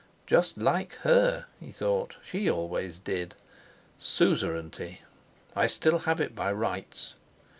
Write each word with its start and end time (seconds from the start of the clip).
"Just 0.25 0.57
like 0.57 0.95
her!" 1.03 1.45
he 1.59 1.71
thought: 1.71 2.17
"she 2.23 2.49
always 2.49 2.97
did. 2.97 3.35
Suzerainty! 3.99 5.01
I 5.55 5.67
still 5.67 5.99
have 6.09 6.19
it 6.19 6.33
by 6.33 6.51
rights. 6.51 7.13